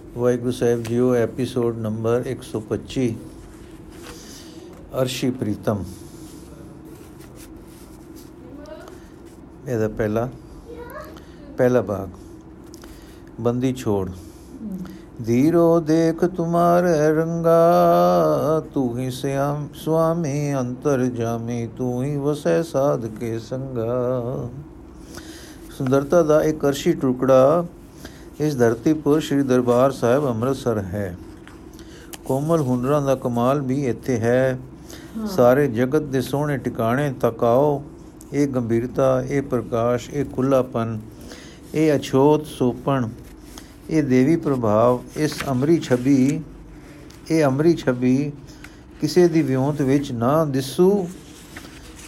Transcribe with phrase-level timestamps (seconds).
[0.00, 3.06] ਵਾਹਿਗੁਰੂ ਸਾਹਿਬ ਜੀਓ, episode number 125
[5.00, 5.82] Arshi Pritam.
[9.68, 10.28] ਇਹਦਾ ਪਹਿਲਾ
[11.58, 12.08] ਪਹਿਲਾ ਭਾਗ,
[13.40, 14.10] ਬੰਦੀ ਛੋੜ।
[15.26, 17.58] ਧੀਰੋ ਦੇਖ ਤੁਮਾਰੇ ਰੰਗਾ
[18.74, 24.48] ਤੂੰ ਹੀ ਸਿਆਮ, ਸੁਆਮੀ ਅੰਤਰ ਜਾਮੀ ਤੂੰ ਹੀ ਵਸੈ ਸਾਧ ਕੇ ਸੰਗਾ।
[25.78, 27.64] ਸੁੰਦਰਤਾ ਦਾ ਇੱਕ ਅਰਸ਼ੀ ਟੁਕੜਾ
[28.40, 31.16] ਇਸ ਧਰਤੀ ਪਰ ਸ੍ਰੀ ਦਰਬਾਰ ਸਾਹਿਬ ਅੰਮ੍ਰਿਤਸਰ ਹੈ।
[32.24, 34.58] ਕੋਮਲ ਹੁਨਰਾਂ ਦਾ ਕਮਾਲ ਵੀ ਇੱਥੇ ਹੈ।
[35.26, 37.82] ਸਾਰੇ ਜਗਤ ਦੇ ਸੋਹਣੇ ਟਿਕਾਣੇ ਤਕਾਓ
[38.32, 40.98] ਇਹ ਗੰਭੀਰਤਾ ਇਹ ਪ੍ਰਕਾਸ਼ ਇਹ ਖੁੱਲਾਪਨ
[41.74, 43.08] ਇਹ ਅਛੋਤ ਸੋਪਣ
[43.90, 46.40] ਇਹ ਦੇਵੀ ਪ੍ਰਭਾਵ ਇਸ ਅਮਰੀ ਛਬੀ
[47.30, 48.32] ਇਹ ਅਮਰੀ ਛਬੀ
[49.00, 51.08] ਕਿਸੇ ਦੀ ਵਿਉਂਤ ਵਿੱਚ ਨਾ ਦਿਸੂ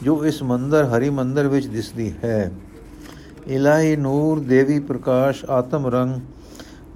[0.03, 2.51] ਜੋ ਇਸ ਮੰਦਰ ਹਰੀ ਮੰਦਰ ਵਿੱਚ ਦਿਸਦੀ ਹੈ।
[3.47, 6.21] ਇਲਾਹੀ ਨੂਰ, ਦੇਵੀ ਪ੍ਰਕਾਸ਼, ਆਤਮ ਰੰਗ,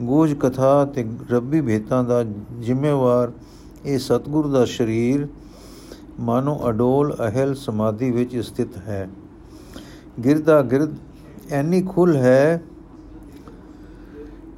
[0.01, 2.23] ਗੂਜ ਕਥਾ ਤੇ ਰੱਬੀ ਭੇਤਾਂ ਦਾ
[2.61, 3.33] ਜ਼ਿੰਮੇਵਾਰ
[3.85, 5.27] ਇਹ ਸਤਗੁਰ ਦਾ ਸ਼ਰੀਰ
[6.21, 9.09] ਮਾਨੋ ਅਡੋਲ ਅਹਲ ਸਮਾਧੀ ਵਿੱਚ ਸਥਿਤ ਹੈ।
[10.25, 10.97] ਗਿਰਦਾ ਗਿਰਦ
[11.51, 12.63] ਐਨੀ ਖੁੱਲ ਹੈ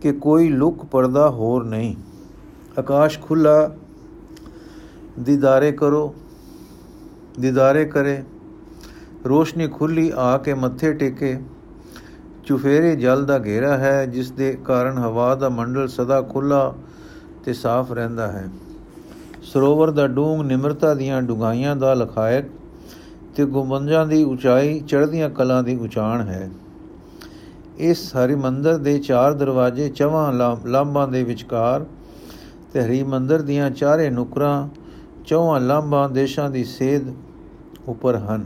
[0.00, 1.94] ਕਿ ਕੋਈ ਲੁਕ ਪਰਦਾ ਹੋਰ ਨਹੀਂ।
[2.78, 3.70] ਆਕਾਸ਼ ਖੁੱਲਾ
[5.20, 6.14] ਦੀਦਾਰੇ ਕਰੋ,
[7.40, 8.22] ਦੀਦਾਰੇ ਕਰੇ,
[9.26, 11.38] ਰੋਸ਼ਨੀ ਖੁੱਲੀ ਆ ਕੇ ਮੱਥੇ ਟੇਕੇ।
[12.44, 16.72] ਚੁਫੇਰੇ ਜਲ ਦਾ ਘੇਰਾ ਹੈ, ਜਿਸ ਦੇ ਕਾਰਨ ਹਵਾ ਦਾ ਮੰਡਲ ਸਦਾ ਖੁੱਲਾ
[17.44, 18.48] ਤੇ ਸਾਫ਼ ਰਹਿੰਦਾ ਹੈ।
[19.42, 22.44] ਸਰੋਵਰ ਦਾ ਡੂੰਗ ਨਿਮਰਤਾ ਦੀਆਂ ਡੁਗਾਈਆਂ ਦਾ ਲਖਾਇਕ
[23.36, 26.50] ਤੇ ਗੁੰਬੰਜਾਂ ਦੀ ਉਚਾਈ ਚੜ੍ਹਦੀਆਂ ਕਲਾਂ ਦੀ ਉਚਾਣ ਹੈ।
[27.78, 30.32] ਇਸ ਹਰੀ ਮੰਦਰ ਦੇ ਚਾਰ ਦਰਵਾਜ਼ੇ ਚਵਾਂ
[30.66, 31.84] ਲਾਂਬਾਂ ਦੇ ਵਿਚਕਾਰ
[32.72, 34.68] ਤੇ ਹਰੀ ਮੰਦਰ ਦੀਆਂ ਚਾਰੇ ਨੁਕਰਾਂ
[35.26, 37.02] ਚੌਹਾਂ ਲਾਂਬਾਂ ਦੇਸ਼ਾਂ ਦੀ ਸੇਧ
[37.88, 38.44] ਉੱਪਰ ਹਨ।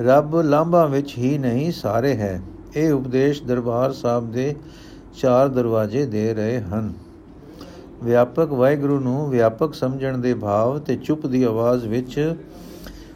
[0.00, 2.40] ਰੱਬ ਲਾਂਭਾਂ ਵਿੱਚ ਹੀ ਨਹੀਂ ਸਾਰੇ ਹੈ।
[2.76, 4.54] ਇਹ ਉਪਦੇਸ਼ ਦਰਬਾਰ ਸਾਹਿਬ ਦੇ
[5.20, 6.92] ਚਾਰ ਦਰਵਾਜ਼ੇ ਦੇ ਰਹੇ ਹਨ।
[8.04, 12.34] ਵਿਆਪਕ ਵਾਹਿਗੁਰੂ ਨੂੰ ਵਿਆਪਕ ਸਮਝਣ ਦੇ ਭਾਵ ਤੇ ਚੁੱਪ ਦੀ ਆਵਾਜ਼ ਵਿੱਚ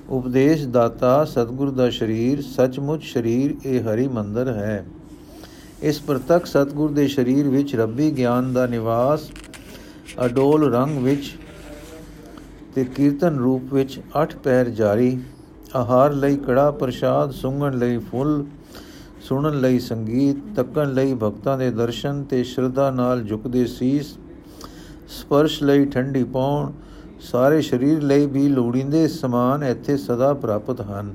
[0.08, 4.84] ਉਪਦੇਸ਼ ਦਾਤਾ ਸਤਿਗੁਰ ਦਾ ਸ਼ਰੀਰ, ਸੱਚਮੁੱਚ ਸ਼ਰੀਰ ਇਹ ਹਰੀ ਮੰਦਰ ਹੈ।
[5.82, 9.30] ਇਸ ਪ੍ਰਤੱਖ ਸਤਿਗੁਰ ਦੇ ਸ਼ਰੀਰ ਵਿੱਚ ਰੱਬੀ ਗਿਆਨ ਦਾ ਨਿਵਾਸ,
[10.24, 11.34] ਅਡੋਲ ਰੰਗ ਵਿੱਚ
[12.74, 15.18] ਤੇ ਕੀਰਤਨ ਰੂਪ ਵਿੱਚ ਅੱਠ ਪੈਰ ਜਾਰੀ
[15.74, 18.44] ਆਹਾਰ ਲਈ ਕੜਾ ਪ੍ਰਸ਼ਾਦ, ਸੁੰਗਣ ਲਈ ਫੁੱਲ,
[19.20, 24.18] ਸੁਣਨ ਲਈ ਸੰਗੀਤ, ਤੱਕਣ ਲਈ ਭਗਤਾਂ ਦੇ ਦਰਸ਼ਨ ਤੇ ਸ਼ਰਧਾ ਨਾਲ ਝੁਕਦੇ ਸੀਸ,
[25.08, 26.72] ਸਪਰਸ਼ ਲਈ ਠੰਡੀ ਪੌਣ,
[27.20, 31.14] ਸਾਰੇ ਸਰੀਰ ਲਈ ਵੀ ਲੋੜੀਂਦੇ ਸਮਾਨ ਇੱਥੇ ਸਦਾ ਪ੍ਰਾਪਤ ਹਨ।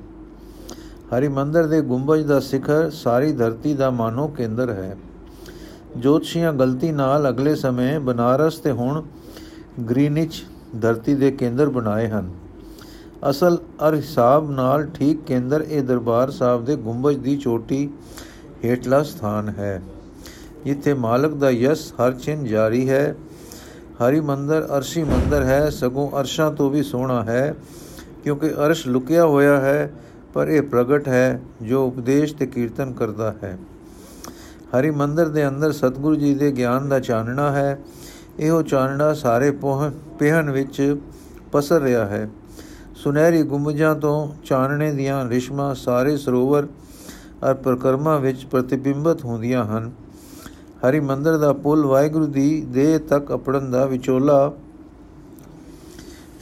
[1.14, 4.96] ਹਰੀ ਮੰਦਰ ਦੇ ਗੁੰਬਜ ਦਾ ਸਿਖਰ ਸਾਰੀ ਧਰਤੀ ਦਾ ਮਾਨੋ ਕੇਂਦਰ ਹੈ।
[5.96, 9.02] ਜੋਤਸ਼ੀਆਂ ਗਲਤੀ ਨਾਲ ਅਗਲੇ ਸਮੇਂ ਬਨਾਰਸ ਤੇ ਹੁਣ
[9.90, 10.44] ਗ੍ਰੀਨਿਚ
[10.80, 12.30] ਧਰਤੀ ਦੇ ਕੇਂਦਰ ਬਣਾਏ ਹਨ।
[13.28, 13.58] ਅਸਲ
[13.88, 17.88] ਅਰ ਹਿਸਾਬ ਨਾਲ ਠੀਕ ਕੇਂਦਰ ਇਹ ਦਰਬਾਰ ਸਾਹਿਬ ਦੇ ਗੁੰਬਜ ਦੀ ਚੋਟੀ
[18.64, 19.82] ਹੇਠਲਾ ਸਥਾਨ ਹੈ,
[20.64, 23.14] ਜਿੱਥੇ ਮਾਲਕ ਦਾ ਯਸ ਹਰ ਚਿੰਨ ਜਾਰੀ ਹੈ।
[23.98, 27.54] ਹਰੀ ਮੰਦਰ, ਅਰਸ਼ੀ ਮੰਦਰ ਹੈ, ਸਗੋਂ ਅਰਸ਼ਾਂ ਤੋਂ ਵੀ ਸੋਹਣਾ ਹੈ,
[28.24, 29.90] ਕਿਉਂਕਿ ਅਰਸ਼ ਲੁਕਿਆ ਹੋਇਆ ਹੈ,
[30.34, 33.56] ਪਰ ਇਹ ਪ੍ਰਗਟ ਹੈ, ਜੋ ਉਪਦੇਸ਼ ਤੇ ਕੀਰਤਨ ਕਰਦਾ ਹੈ।
[34.70, 37.78] ਹਰੀ ਮੰਦਰ ਦੇ ਅੰਦਰ ਸਤਿਗੁਰੂ ਜੀ ਦੇ ਗਿਆਨ ਦਾ ਚਾਨਣਾ ਹੈ।
[38.38, 40.96] ਇਹੋ ਚਾਨਣਾ ਸਾਰੇ ਪੋਹ, ਪਹਿਨ ਵਿੱਚ
[41.52, 42.28] ਪਸਰ ਰਿਹਾ ਹੈ।
[43.02, 46.66] ਸੁਨਹਿਰੀ ਗੁੰਬਜਾਂ ਤੋਂ ਚਾਨਣੇ ਦੀਆਂ ਰਿਸ਼ਮਾਂ ਸਾਰੇ ਸਰੋਵਰ
[47.50, 49.90] ਅਰ ਪ੍ਰਕਰਮਾਂ ਵਿੱਚ ਪ੍ਰਤੀਬਿੰਬਤ ਹੁੰਦੀਆਂ ਹਨ।
[50.82, 54.52] ਹਰੀ ਮੰਦਰ ਦਾ ਪੁੱਲ ਵਾਹਿਗੁਰੂ ਦੀ ਦੇਹ ਤੱਕ ਅਪੜਨ ਦਾ ਵਿਚੋਲਾ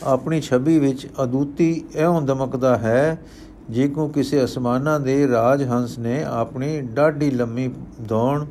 [0.04, 3.22] ਆਪਣੀ ਛਵੀ ਵਿੱਚ ਅਦੁੱਤੀ ਐਉਂ ਦਮਕਦਾ ਹੈ
[3.70, 7.70] ਜੇ ਕੋ ਕਿਸੇ ਅਸਮਾਨਾਂ ਦੇ ਰਾਜ ਹੰਸ ਨੇ ਆਪਣੀ ਡਾਢੀ ਲੰਮੀ
[8.02, 8.46] ਦੌਣ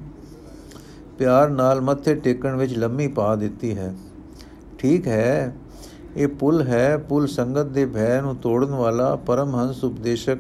[1.18, 3.94] ਪਿਆਰ ਨਾਲ ਮੱਥੇ ਟੇਕਣ ਵਿੱਚ ਲੰਮੀ ਪਾ ਦਿੱਤੀ ਹੈ।
[4.78, 5.56] ਠੀਕ ਹੈ
[6.16, 10.38] ਇਹ ਪੁੱਲ ਹੈ, ਪੁੱਲ ਸੰਗਤ ਦੇ ਭੈ ਨੂੰ ਤੋੜਨ ਵਾਲਾ ਪਰਮਹੰਸ ਉਪਦੇਸ਼ਕ,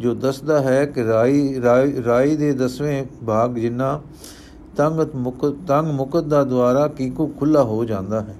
[0.00, 1.62] ਜੋ ਦੱਸਦਾ ਹੈ ਕਿ ਰਾਈ
[2.06, 4.00] ਰਾਈ ਦੇ ਦਸਵੇਂ ਭਾਗ ਜਿੰਨਾ
[4.76, 8.36] ਤੰਗ ਮੁਕ, ਤੰਗ ਮੁਕਤ ਦਾ ਦੁਆਰਾ ਕੀਕੂ ਖੁੱਲਾ ਹੋ ਜਾਂਦਾ ਹੈ।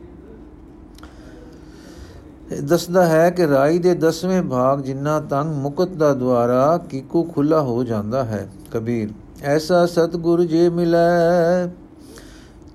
[2.62, 7.84] ਦੱਸਦਾ ਹੈ ਕਿ ਰਾਈ ਦੇ ਦਸਵੇਂ ਭਾਗ ਜਿੰਨਾ ਤੰਗ ਮੁਕਤ ਦਾ ਦੁਆਰਾ ਕੀਕੂ ਖੁੱਲਾ ਹੋ
[7.84, 9.10] ਜਾਂਦਾ ਹੈ। ਕਬੀਰ,
[9.42, 11.66] ਐਸਾ ਸਤਗੁਰ ਜੇ ਮਿਲੈ,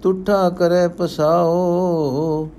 [0.01, 2.49] ਤੁਠਾ ਕਰੇ ਪਸਾਓ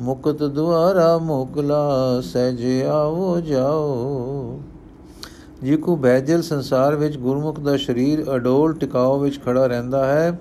[0.00, 4.60] ਮੁਕਤ ਦੁਆਰਾ ਮੋਕਲਾ, ਸਹਿਜ ਆਵੋ ਜਾਓ।
[5.62, 10.38] ਜੀ ਕੋ ਬੈਜਲ ਸੰਸਾਰ ਵਿੱਚ ਗੁਰਮੁਖ ਦਾ ਸ਼ਰੀਰ ਅਡੋਲ ਟਿਕਾਓ ਵਿੱਚ ਖੜਾ ਰਹਿੰਦਾ ਹੈ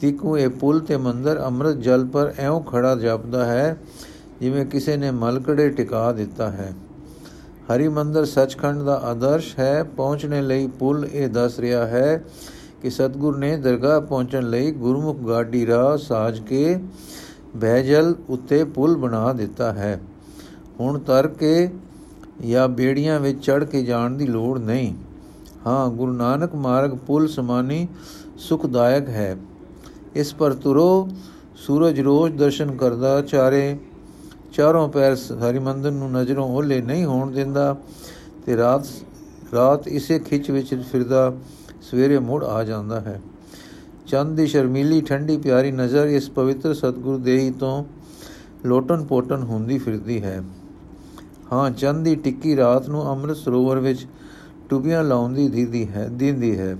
[0.00, 3.76] ਤਿਕੂ ਇਹ ਪੁੱਲ ਤੇ ਮੰਦਰ ਅੰਮ੍ਰਿਤ ਜਲ ਪਰ ਐਉਂ ਖੜਾ ਜਾਪਦਾ ਹੈ,
[4.40, 6.72] ਜਿਵੇਂ ਕਿਸੇ ਨੇ ਮਲਕੜੇ ਟਿਕਾ ਦਿੱਤਾ ਹੈ।
[7.66, 12.24] ਹਰੀ ਮੰਦਰ ਸੱਚਖੰਡ ਦਾ ਆਦਰਸ਼ ਹੈ, ਪਹੁੰਚਣੇ ਲਈ ਪੁੱਲ ਇਹ ਦੱਸ ਰਿਹਾ ਹੈ
[12.82, 16.78] ਕਿ ਸਤਗੁਰ ਨੇ ਦਰਗਾਹ ਪਹੁੰਚਣ ਲਈ ਗੁਰਮੁਖ ਗਾਡੀ ਰਾਹ ਸਾਜ ਕੇ
[17.56, 20.00] ਬਹਿਜਲ ਉੱਤੇ ਪੁਲ ਬਣਾ ਦਿੱਤਾ ਹੈ।
[20.80, 21.70] ਹੁਣ ਤਰ ਕੇ
[22.46, 24.94] ਜਾਂ ਬੇੜੀਆਂ ਵਿੱਚ ਚੜ ਕੇ ਜਾਣ ਦੀ ਲੋੜ ਨਹੀਂ।
[25.66, 27.88] ਹਾਂ, ਗੁਰੂ ਨਾਨਕ ਮਾਰਗ ਪੁਲ ਸਮਾਨੀ
[28.38, 29.36] ਸੁਖਦਾਇਕ ਹੈ।
[30.14, 31.08] ਇਸ ਪਰ ਤੁਰੋ,
[31.56, 33.78] ਸੂਰਜ ਰੋਜ਼ ਦਰਸ਼ਨ ਕਰਦਾ ਚਾਰੇ।
[34.52, 37.76] ਚਾਰੋਂ ਪੈਰ ਹਰੀ ਮੰਦਰ ਨੂੰ ਨਜ਼ਰੋਂ ਓਲੇ ਨਹੀਂ ਹੋਣ ਦਿੰਦਾ
[38.46, 38.86] ਤੇ ਰਾਤ
[39.54, 41.32] ਰਾਤ ਇਸੇ ਖਿੱਚ ਵਿੱਚ ਫਿਰਦਾ,
[41.82, 43.20] ਸਵੇਰੇ ਮੁੜ ਆ ਜਾਂਦਾ ਹੈ।
[44.10, 47.84] ਚੰਦ ਦੀ ਸ਼ਰਮੀਲੀ, ਠੰਡੀ, ਪਿਆਰੀ ਨਜ਼ਰ ਇਸ ਪਵਿੱਤਰ ਸਤਗੁਰੂ ਦੇਹੀ ਤੋਂ
[48.66, 50.42] ਲੋਟਨ ਪੋਟਨ ਹੁੰਦੀ ਫਿਰਦੀ ਹੈ।
[51.52, 54.06] ਹਾਂ, ਚੰਦ ਦੀ ਟਿੱਕੀ ਰਾਤ ਨੂੰ ਅੰਮ੍ਰਿਤ ਸਰੋਵਰ ਵਿੱਚ
[54.68, 56.76] ਟੁਬੀਆਂ ਲਾਉਂਦੀ ਦੀਦੀ ਹੈ, ਦਿੰਦੀ ਹੈ।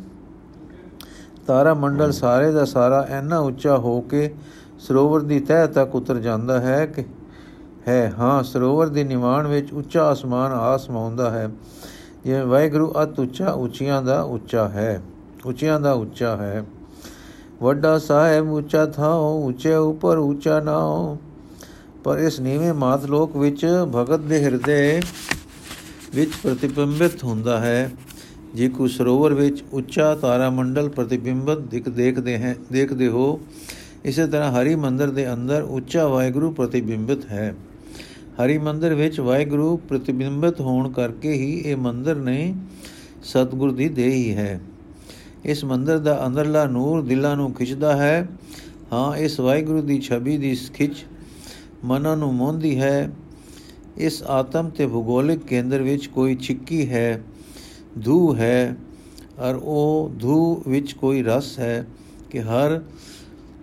[1.47, 4.35] ਤਾਰਾ ਮੰਡਲ ਸਾਰੇ ਦਾ ਸਾਰਾ ਇੰਨਾ ਉੱਚਾ ਹੋ ਕੇ
[4.81, 7.05] ਸਰੋਵਰ ਦੀ ਤਹਿ ਤੱਕ ਉਤਰ ਜਾਂਦਾ ਹੈ ਕਿ
[7.89, 11.49] ਹੈ। ਹਾਂ, ਸਰੋਵਰ ਦੇ ਨਿਵਾਣ ਵਿੱਚ ਉੱਚਾ ਅਸਮਾਨ ਆਸਮਾਉਂਦਾ ਹੈ।
[12.25, 15.01] ਜਿਵੇਂ ਵਾਹਿਗੁਰੂ ਅਤ ਉੱਚਾ ਉੱਚੀਆਂ ਦਾ ਉੱਚਾ ਹੈ,
[15.47, 16.65] ਉੱਚੀਆਂ ਦਾ ਉੱਚਾ ਹੈ।
[17.63, 21.17] ਵੱਡਾ ਸਾਹਿਬ ਉੱਚਾ ਥਾਉ, ਉੱਚੇ ਉੱਪਰ ਉੱਚਾ ਨਾਉ।
[22.05, 23.67] ਪਰ ਇਸ ਨੀਵੇਂ ਮਾਤ ਲੋਕ ਵਿੱਚ
[23.97, 25.03] ਭਗਤ ਦੇ ਹਿਰਦੇ
[26.15, 27.91] ਵਿੱਚ ਪ੍ਰਤੀਬਿੰਬਿਤ ਹੁੰਦਾ ਹੈ।
[28.55, 33.41] ਜੇ ਕੋ ਸਰੋਵਰ ਵਿੱਚ ਉੱਚਾ ਤਾਰਾ ਮੰਡਲ ਪ੍ਰਤੀਬਿੰਬਤ ਦਿਖ ਦੇਖਦੇ ਹੈ, ਦੇਖਦੇ ਹੋ,
[34.05, 37.55] ਇਸੇ ਤਰ੍ਹਾਂ ਹਰੀ ਮੰਦਰ ਦੇ ਅੰਦਰ ਉੱਚਾ ਵਾਹਿਗੁਰੂ ਪ੍ਰਤੀਬਿੰਬਿਤ ਹੈ।
[38.43, 42.55] ਹਰੀ ਮੰਦਰ ਵਿੱਚ ਵਾਹਿਗੁਰੂ ਪ੍ਰਤੀਬਿੰਬਿਤ ਹੋਣ ਕਰਕੇ ਹੀ ਇਹ ਮੰਦਰ ਨੇ
[43.25, 44.61] ਸਤਗੁਰ ਦੀ ਦੇਹੀ ਹੈ।
[45.45, 48.29] ਇਸ ਮੰਦਰ ਦਾ ਅੰਦਰਲਾ ਨੂਰ ਦਿਲਾਂ ਨੂੰ ਖਿੱਚਦਾ ਹੈ।
[48.93, 51.05] ਹਾਂ, ਇਸ ਵਾਹਿਗੁਰੂ ਦੀ ਛਵੀ ਦੀ ਖਿੱਚ
[51.85, 53.11] ਮਨਾਂ ਨੂੰ ਮੋਹਦੀ ਹੈ।
[53.97, 57.23] ਇਸ ਆਤਮ ਤੇ ਭੂਗੋਲਿਕ ਕੇਂਦਰ ਵਿੱਚ ਕੋਈ ਛਿੱਕੀ ਹੈ
[58.05, 58.77] ਧੂ ਹੈ,
[59.39, 61.87] ਔਰ ਉਹ ਧੂ ਵਿੱਚ ਕੋਈ ਰਸ ਹੈ
[62.31, 62.81] ਕਿ ਹਰ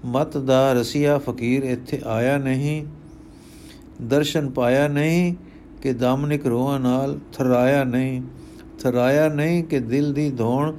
[0.05, 2.85] ਮਤ ਦਾ ਰਸੀਆ ਫਕੀਰ ਇੱਥੇ ਆਇਆ ਨਹੀਂ,
[4.01, 5.35] ਦਰਸ਼ਨ ਪਾਇਆ ਨਹੀਂ
[5.81, 8.21] ਕਿ ਦਾਮਨਿਕ ਰੋਹਾਂ ਨਾਲ ਥਰਾਇਆ ਨਹੀਂ
[8.79, 10.73] ਥਰਾਇਆ ਨਹੀਂ ਕਿ ਦਿਲ ਦੀ ਧੋਣ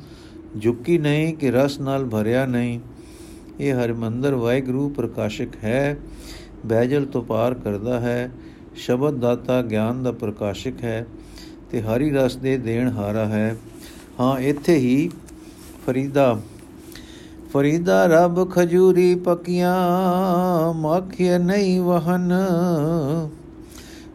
[0.63, 2.81] ਝੁੱਕੀ ਨਹੀਂ ਕਿ ਰਸ ਨਾਲ ਭਰਿਆ ਨਹੀਂ।
[3.61, 5.97] ਇਹ ਹਰਮੰਦਰ ਵਾਹਿਗੁਰੂ ਪ੍ਰਕਾਸ਼ਕ ਹੈ।
[6.67, 8.31] ਬੈਜਲ ਤੋਂ ਪਾਰ ਕਰਦਾ ਹੈ।
[8.77, 11.07] ਸ਼ਬਦ ਦਾਤਾ ਗਿਆਨ ਦਾ ਪ੍ਰਕਾਸ਼ਕ ਹੈ
[11.71, 13.57] ਤੇ ਹਰੀ ਰਸ ਦੇ ਦੇਣ ਹਾਰਾ ਹੈ।
[14.21, 15.11] ਹਾਂ, ਇੱਥੇ ਹੀ
[15.87, 16.41] ਫਰੀਦਾ।
[17.53, 19.79] ਫਰੀਦਾ, ਰਬ ਖਜੂਰੀ ਪਕੀਆਂ
[20.73, 22.33] ਮਾਖਿਆ ਨਹੀਂ ਵਹਨ।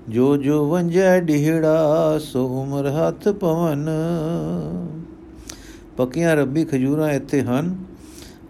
[0.09, 3.89] ਜੋ ਜੋ ਵੰਜੈ ਢਿਹੜਾ ਸੋ ਉਮਰ ਹੱਥ ਪਵਨ।
[5.97, 7.75] ਪਕੀਆਂ ਰੱਬੀ ਖਜੂਰਾਂ ਇੱਥੇ ਹਨ।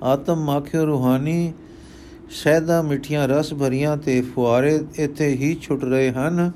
[0.04, 1.54] ਆਤਮ ਮਾਖਿਓ ਰੂਹਾਨੀ
[2.30, 6.52] ਸ਼ਹਿਦਾ ਮਿੱਠੀਆਂ ਰਸ ਭਰੀਆਂ ਤੇ ਫੁਆਰੇ ਇੱਥੇ ਹੀ ਛੁੱਟ ਰਹੇ ਹਨ।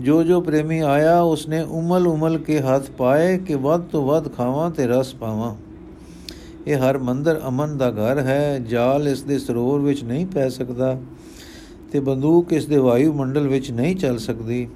[0.00, 4.70] ਜੋ ਜੋ ਪ੍ਰੇਮੀ ਆਇਆ, ਉਸਨੇ ਉਮਲ ਉਮਲ ਕੇ ਹੱਥ ਪਾਏ ਕਿ ਵੱਧ ਤੋਂ ਵੱਧ ਖਾਵਾਂ
[4.70, 5.56] ਤੇ ਰਸ ਪਾਵਾਂ।
[6.66, 11.00] ਇਹ ਹਰ ਮੰਦਰ ਅਮਨ ਦਾ ਘਰ ਹੈ। ਜਾਲ ਇਸ ਦੇ ਸਰੋਵਰ ਵਿੱਚ ਨਹੀਂ ਪੈ ਸਕਦਾ
[11.92, 14.68] ਤੇ ਬੰਦੂਕ ਇਸ ਦੇ ਵਾਯੂ ਮੰਡਲ ਵਿੱਚ ਨਹੀਂ ਚੱਲ ਸਕਦੀ।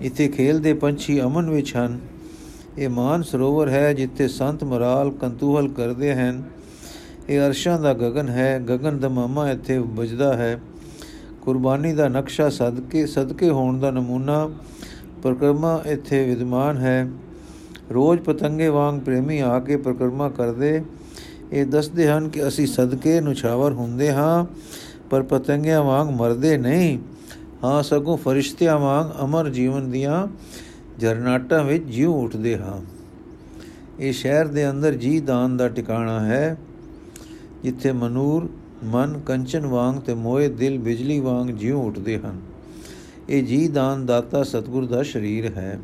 [0.00, 1.98] ਇੱਥੇ ਖੇਲਦੇ ਪੰਛੀ ਅਮਨ ਵਿੱਚ ਹਨ।
[2.78, 6.42] ਇਹ ਮਾਨ ਸਰੋਵਰ ਹੈ ਜਿੱਥੇ ਸੰਤ ਮਰਾਲ ਕੰਤੂਹਲ ਕਰਦੇ ਹਨ।
[7.28, 10.60] ਇਹ ਅਰਸ਼ਾਂ ਦਾ ਗगन ਹੈ ਗगन ਦਾ ਮਾਮਾ ਇੱਥੇ ਵੱਜਦਾ ਹੈ।
[11.42, 14.50] ਕੁਰਬਾਨੀ ਦਾ ਨਕਸ਼ਾ ਸਦਕੇ ਸਦਕੇ ਹੋਣ ਦਾ ਨਮੂਨਾ
[15.22, 17.10] ਪ੍ਰਕਰਮਾ ਇੱਥੇ ਵਿਦਮਾਨ ਹੈ।
[17.92, 20.82] ਰੋਜ਼ ਪਤੰਗੇ ਵਾਂਗ ਪ੍ਰੇਮੀ ਆ ਕੇ ਪ੍ਰਕਰਮਾ ਕਰਦੇ।
[21.52, 24.46] ਇਹ ਦੱਸਦੇ ਹਨ ਕਿ ਅਸੀਂ ਸਦਕੇ ਨੁਛਾਵਰ ਹੁੰਦੇ ਹਾਂ,
[25.10, 26.98] ਪਰ ਪਤੰਗਿਆਂ ਵਾਂਗ ਮਰਦੇ ਨਹੀਂ।
[27.64, 30.26] ਹਾਂ, ਸਗੋਂ ਫਰਿਸ਼ਤਿਆਂ ਵਾਂਗ ਅਮਰ ਜੀਵਨ ਦੀਆਂ
[31.02, 32.80] ਜਰਨਾਟਾਂ ਵਿੱਚ ਜਿਉ ਉੱਠਦੇ ਹਾਂ।
[34.00, 36.56] ਇਹ ਸ਼ਹਿਰ ਦੇ ਅੰਦਰ ਜੀ ਦਾਨ ਦਾ ਟਿਕਾਣਾ ਹੈ,
[37.62, 38.48] ਜਿੱਥੇ ਮਨੂਰ,
[38.84, 42.40] ਮਨ, ਕੰਚਨ ਵਾਂਗ ਤੇ ਮੋਏ ਦਿਲ, ਬਿਜਲੀ ਵਾਂਗ ਜਿਉ ਉੱਠਦੇ ਹਨ।
[43.28, 45.78] ਇਹ ਜੀ ਦਾਨ ਦਾਤਾ ਸਤਗੁਰ ਦਾ ਸ਼ਰੀਰ ਹੈ।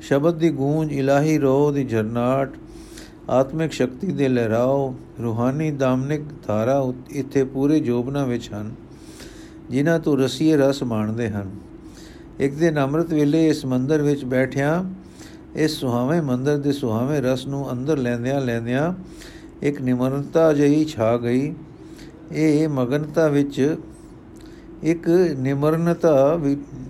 [0.00, 2.56] ਸ਼ਬਦ ਦੀ ਗੂੰਜ, ਇਲਾਹੀ ਰੋਹ ਦੀ ਝਰਨਾਟ
[3.30, 8.74] ਆਤਮਿਕ ਸ਼ਕਤੀ ਦੇ ਲਹਿਰਾਓ, ਰੂਹਾਨੀ ਦਾਮਨਿਕ ਧਾਰਾ ਇੱਥੇ ਪੂਰੇ ਜੋਬਨਾ ਵਿੱਚ ਹਨ,
[9.70, 11.50] ਜਿਨ੍ਹਾਂ ਤੋਂ ਰਸੀਏ ਰਸ ਮਾਣਦੇ ਹਨ।
[12.40, 14.84] ਇੱਕ ਦਿਨ ਅੰਮ੍ਰਿਤ ਵੇਲੇ ਇਸ ਮੰਦਰ ਵਿੱਚ ਬੈਠਿਆ,
[15.54, 18.92] ਇਸ ਸੁਹਾਵੇਂ ਮੰਦਰ ਦੇ ਸੁਹਾਵੇਂ ਰਸ ਨੂੰ ਅੰਦਰ ਲੈਂਦਿਆਂ ਲੈਂਦਿਆਂ
[19.62, 21.54] ਇੱਕ ਨਿਮਰਤਾ ਜਈ ਛਾ ਗਈ।
[22.32, 23.76] ਇਹ ਮਗਨਤਾ ਵਿੱਚ
[24.82, 26.38] ਇੱਕ ਨਿਮਰਨਤਾ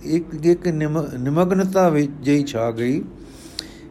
[0.03, 3.03] ਇੱਕ ਇੱਕ ਨਿਮਗਨਤਾ ਵਿੱਚ ਜਈ ਛਾ ਗਈ।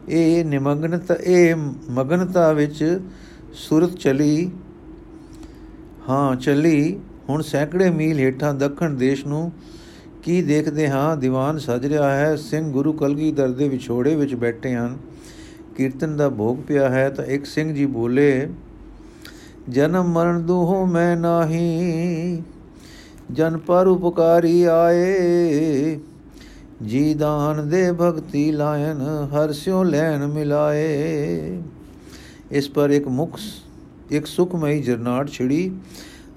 [0.09, 1.55] ਇਹ ਨਿਮਗਨਤਾ, ਇਹ
[1.89, 2.99] ਮਗਨਤਾ ਵਿੱਚ
[3.53, 4.51] ਸੁਰਤ ਚਲੀ।
[6.09, 6.99] ਹਾਂ, ਚਲੀ।
[7.29, 9.51] ਹੁਣ ਸੈਂਕੜੇ ਮੀਲ ਹੇਠਾਂ ਦੱਖਣ ਦੇਸ਼ ਨੂੰ
[10.27, 11.17] ਕੀ ਦੇਖਦੇ ਹਾਂ?
[11.17, 14.97] ਦੀਵਾਨ ਸਜ ਰਿਹਾ ਹੈ, ਸਿੰਘ ਗੁਰੂ ਕਲਗੀਧਰ ਦੇ ਵਿਛੋੜੇ ਵਿੱਚ ਬੈਠੇ ਹਨ।
[15.75, 18.49] ਕੀਰਤਨ ਦਾ ਭੋਗ ਪਿਆ ਹੈ ਤਾਂ ਇੱਕ ਸਿੰਘ ਜੀ ਬੋਲੇ,
[19.69, 22.43] ਜਨਮ ਮਰਨ ਦੁਹੋ ਮੈਂ ਨਾਹੀ,
[23.31, 25.99] ਜਨ ਪਰ ਉਪਕਾਰੀ ਆਏ।
[26.85, 31.61] ਜੀ ਦਾਨ ਦੇ ਭਗਤੀ ਲਾਇਨ ਹਰ ਸਿਓ ਲੈਣ ਮਿਲਾਏ।
[32.51, 33.39] ਇਸ ਪਰ ਇੱਕ ਮੁਖ
[34.11, 35.71] ਇੱਕ ਸੁਖਮਈ ਜਰਨਾਟ ਛਿੜੀ।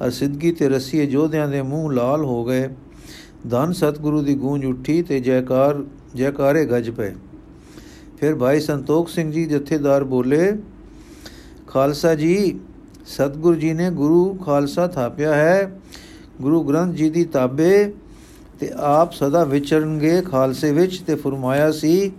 [0.05, 2.69] ਅਰ ਸਿੱਧਗੀ ਤੇ ਰਸੀਏ ਜੋਧਿਆਂ ਦੇ ਮੂੰਹ ਲਾਲ ਹੋ ਗਏ।
[3.49, 7.15] ਧੰਨ ਸਤਿਗੁਰੂ ਦੀ ਗੂੰਜ ਉੱਠੀ ਤੇ ਜੈਕਾਰ ਜੈਕਾਰੇ ਗੱਜ ਪਏ।
[8.19, 10.53] ਫਿਰ ਭਾਈ ਸੰਤੋਖ ਸਿੰਘ ਜੀ ਜਥੇਦਾਰ ਬੋਲੇ,
[11.67, 12.61] ਖਾਲਸਾ ਜੀ,
[13.07, 15.81] ਸਤਿਗੁਰੂ ਜੀ ਨੇ ਗੁਰੂ ਖਾਲਸਾ ਥਾਪਿਆ ਹੈ,
[16.43, 17.93] ਗੁਰੂ ਗ੍ਰੰਥ ਜੀ ਦੀ ਤਾਬੇ
[18.61, 22.13] ਤੇ ਆਪ ਸਦਾ ਵਿਚਰਨਗੇ ਖਾਲਸੇ ਵਿੱਚ ਤੇ ਫਰਮਾਇਆ ਸੀ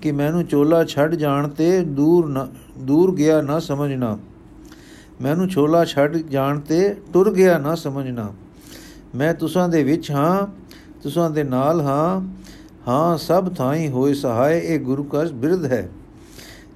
[0.00, 4.18] ਕਿ ਮੈਨੂੰ ਚੋਲਾ ਛੱਡ ਜਾਣ ਤੇ ਦੂਰ ਨਾ ਦੂਰ ਗਿਆ ਨਾ ਸਮਝਣਾ।
[5.20, 8.32] ਮੈਨੂੰ ਛੋਲਾ ਛੱਡ ਜਾਣ ਤੇ ਟੁਰ ਗਿਆ ਨਾ ਸਮਝਣਾ।
[9.14, 10.46] ਮੈਂ ਤੁਸਾਂ ਦੇ ਵਿੱਚ ਹਾਂ,
[11.02, 12.34] ਤੁਸਾਂ ਦੇ ਨਾਲ ਹਾਂ।
[12.88, 15.88] ਹਾਂ, ਸਭ ਥਾਈ ਹੋਏ ਸਹਾਇ ਇਹ ਗੁਰੂ ਕਾ ਬਿਰਧ ਹੈ।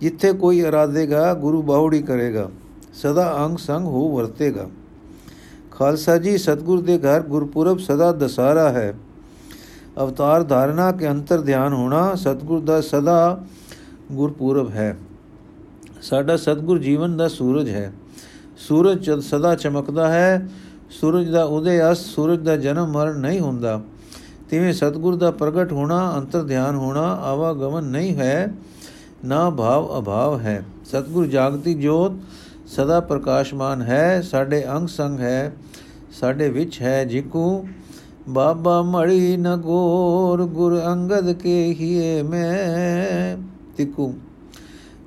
[0.00, 2.50] ਜਿੱਥੇ ਕੋਈ ਅਰਾਧੇਗਾ, ਗੁਰੂ ਬਾਉੜੀ ਕਰੇਗਾ।
[2.94, 4.68] ਸਦਾ ਅੰਗ ਸੰਗ ਹੋ ਵਰਤੇਗਾ।
[5.70, 8.94] ਖਾਲਸਾ ਜੀ, ਸਤਗੁਰ ਦੇ ਘਰ ਗੁਰਪੁਰਬ ਸਦਾ ਦਸਾਰਾ ਹੈ।
[10.02, 13.44] ਅਵਤਾਰ ਧਾਰਨਾ ਕੇ ਅੰਤਰ ਧਿਆਨ ਹੋਣਾ, ਸਤਗੁਰ ਦਾ ਸਦਾ
[14.12, 14.96] ਗੁਰਪੁਰਬ ਹੈ।
[16.02, 17.92] ਸਾਡਾ ਸਤਗੁਰ ਜੀਵਨ ਦਾ ਸੂਰਜ ਹੈ।
[18.56, 20.48] ਸੂਰਜ ਜਦ ਸਦਾ ਚਮਕਦਾ ਹੈ
[20.90, 23.80] ਸੂਰਜ ਦਾ ਉਦੇ ਅਸ ਸੂਰਜ ਦਾ ਜਨਮ ਮਰਨ ਨਹੀਂ ਹੁੰਦਾ।
[24.50, 28.54] ਤਿਵੇਂ ਸਤਗੁਰ ਦਾ ਪ੍ਰਗਟ ਹੋਣਾ, ਅੰਤਰ ਧਿਆਨ ਹੋਣਾ, ਆਵਾਗਮਨ ਨਹੀਂ ਹੈ,
[29.24, 32.12] ਨਾ ਭਾਵ ਅਭਾਵ ਹੈ। ਸਤਗੁਰ ਜਾਗਤੀ ਜੋਤ
[32.66, 35.52] ਸਦਾ ਪ੍ਰਕਾਸ਼ਮਾਨ ਹੈ, ਸਾਡੇ ਅੰਗ ਸੰਗ ਹੈ,
[36.20, 37.68] ਸਾਡੇ ਵਿੱਚ ਹੈ ਜਿਕੂ।
[38.28, 43.36] ਬਾਬਾ ਮੜੀ ਨ ਗੋਰ, ਗੁਰ ਅੰਗਦ ਕੇ ਹੀਏ ਮੈਂ
[43.76, 44.14] ਤਿਕੂ।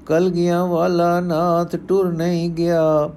[0.06, 3.10] ਕਲ ਗਿਆ ਵਾਲਾ ਨਾਥ ਟੁਰ ਨਹੀਂ ਗਿਆ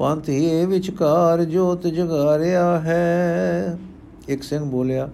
[0.00, 3.78] ਪੰਥ ਇਹ ਵਿਚਕਾਰ ਜੋਤ ਜਗਾਰਿਆ ਹੈ।
[4.28, 5.08] ਇੱਕ ਸਿੰਘ ਬੋਲਿਆ,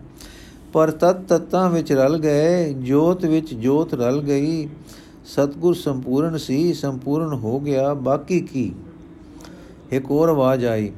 [0.73, 4.69] ਪਰ ਤਤ ਤਤਾਂ ਵਿੱਚ ਰਲ ਗਏ, ਜੋਤ ਵਿੱਚ ਜੋਤ ਰਲ ਗਈ।
[5.27, 8.73] ਸਤਗੁਰ ਸੰਪੂਰਨ ਸੀ, ਸੰਪੂਰਨ ਹੋ ਗਿਆ, ਬਾਕੀ ਕੀ?
[9.93, 10.93] ਇੱਕ ਹੋਰ ਆਵਾਜ਼ ਆਈ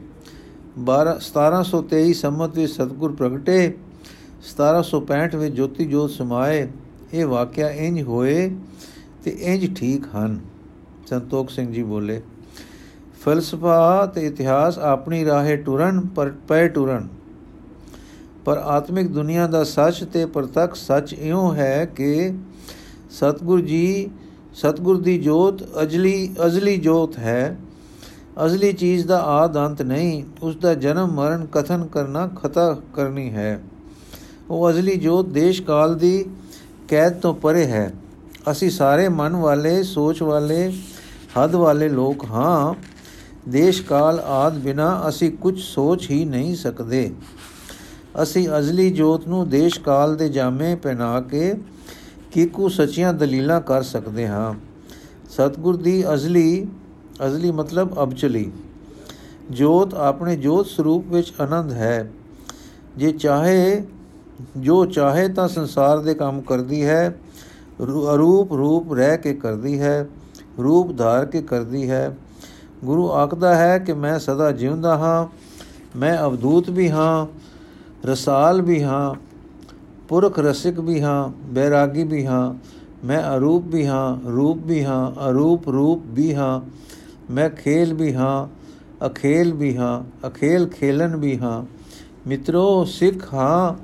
[0.79, 3.61] 12 1723 ਸੰਮਤ ਵਿੱਚ ਸਤਗੁਰ ਪ੍ਰਗਟੇ
[4.45, 6.67] 1765 ਵਿੱਚ ਜੋਤੀ ਜੋਤ ਸਮਾਏ।
[7.13, 8.51] ਇਹ ਵਾਕਿਆ ਇੰਜ ਹੋਏ
[9.25, 10.41] ਤੇ ਇੰਜ ਠੀਕ ਹਨ।
[11.07, 12.23] ਸੰਤੋਖ ਸਿੰਘ ਜੀ ਬੋਲੇ
[13.29, 17.09] ਫਲਸਫਾ ਤੇ ਇਤਿਹਾਸ ਆਪਣੀ ਰਾਹੇ ਟੁਰਨ, ਪਰ ਪੈ ਟੁਰਨ।
[18.45, 22.33] ਪਰ ਆਤਮਿਕ ਦੁਨੀਆ ਦਾ ਸੱਚ ਤੇ ਪ੍ਰਤੱਖ ਸੱਚ ਇਉਂ ਹੈ ਕਿ
[23.11, 24.11] ਸਤਗੁਰ ਜੀ,
[24.55, 27.59] ਸਤਗੁਰ ਦੀ ਜੋਤ ਅਜਲੀ, ਅਜ਼ਲੀ ਜੋਤ ਹੈ।
[28.47, 33.61] ਅਜ਼ਲੀ ਚੀਜ਼ ਦਾ ਆਦ ਅੰਤ ਨਹੀਂ, ਉਸ ਦਾ ਜਨਮ, ਮਰਨ, ਕਥਨ ਕਰਨਾ ਖਤਾ ਕਰਨੀ ਹੈ।
[34.51, 36.25] ਉਹ ਅਜ਼ਲੀ ਜੋਤ ਦੇਸ਼ ਕਾਲ ਦੀ
[36.89, 37.93] ਕੈਦ ਤੋਂ ਪਰੇ ਹੈ।
[38.51, 40.73] ਅਸੀਂ ਸਾਰੇ ਮਨ ਵਾਲੇ, ਸੋਚ ਵਾਲੇ,
[41.39, 42.98] ਹੱਦ ਵਾਲੇ ਲੋਕ ਹਾਂ।
[43.49, 47.15] ਦੇਸ਼ ਕਾਲ ਆਦ ਬਿਨਾ ਅਸੀਂ ਕੁਝ ਸੋਚ ਹੀ ਨਹੀਂ ਸਕਦੇ।
[48.23, 51.55] ਅਸੀਂ ਅਜ਼ਲੀ ਜੋਤ ਨੂੰ ਦੇਸ਼ ਕਾਲ ਦੇ ਜਾਮੇ ਪਹਿਨਾ ਕੇ
[52.33, 54.55] ਕੀਕੂ ਸੱਚੀਆਂ ਦਲੀਲਾਂ ਕਰ ਸਕਦੇ ਹਾਂ।
[55.31, 56.67] ਸਤਗੁਰ ਦੀ ਅਜ਼ਲੀ
[57.27, 58.53] ਅਜ਼ਲੀ ਮਤਲਬ ਅਬਚਲੀ।
[59.51, 62.13] ਜੋਤ ਆਪਣੇ ਜੋਤ ਸਰੂਪ ਵਿੱਚ ਆਨੰਦ ਹੈ।
[62.97, 63.85] ਜੇ ਚਾਹੇ,
[64.57, 67.19] ਜੋ ਚਾਹੇ ਤਾਂ ਸੰਸਾਰ ਦੇ ਕੰਮ ਕਰਦੀ ਹੈ।
[68.15, 70.09] ਅਰੂਪ ਰੂਪ ਰਹਿ ਕੇ ਕਰਦੀ ਹੈ।
[70.59, 72.17] ਰੂਪ ਧਾਰ ਕੇ ਕਰਦੀ ਹੈ।
[72.85, 75.27] ਗੁਰੂ ਆਖਦਾ ਹੈ ਕਿ ਮੈਂ ਸਦਾ ਜਿਉਂਦਾ ਹਾਂ,
[75.97, 77.27] ਮੈਂ ਅਵਧੂਤ ਵੀ ਹਾਂ,
[78.07, 79.15] ਰਸਾਲ ਵੀ ਹਾਂ,
[80.09, 82.55] ਪੁਰਖ ਰਸਿਕ ਵੀ ਹਾਂ, ਬੈਰਾਗੀ ਵੀ ਹਾਂ,
[83.07, 86.61] ਮੈਂ ਅਰੂਪ ਵੀ ਹਾਂ, ਰੂਪ ਵੀ ਹਾਂ, ਅਰੂਪ ਰੂਪ ਵੀ ਹਾਂ,
[87.33, 88.49] ਮੈਂ ਖੇਲ ਵੀ ਹਾਂ,
[89.07, 91.65] ਅਖੇਲ ਵੀ ਹਾਂ, ਅਖੇਲ ਖੇਲਨ ਵੀ ਹਾਂ।
[92.27, 93.75] ਮਿੱਤਰੋ, ਸਿੱਖ ਹਾਂ,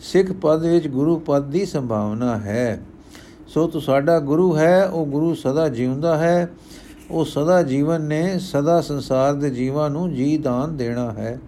[0.00, 2.82] ਸਿੱਖ ਪਦ ਵਿੱਚ ਗੁਰੂ ਪਦ ਦੀ ਸੰਭਾਵਨਾ ਹੈ।
[3.48, 6.50] ਸੋ ਤੋ ਸਾਡਾ ਗੁਰੂ ਹੈ, ਉਹ ਗੁਰੂ ਸਦਾ ਜਿਉਂਦਾ ਹੈ।
[7.10, 11.40] ਉਹ ਸਦਾ ਜੀਵਨ ਨੇ ਸਦਾ ਸੰਸਾਰ ਦੇ ਜੀਵਾਂ ਨੂੰ ਜੀ ਦਾਨ ਦੇਣਾ ਹੈ।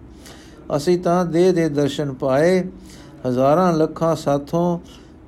[0.77, 2.63] ਅਸੀਂ ਤਾਂ ਦੇਹ ਦੇ ਦਰਸ਼ਨ ਪਾਏ,
[3.27, 4.79] ਹਜ਼ਾਰਾਂ ਲੱਖਾਂ ਸਾਥੋਂ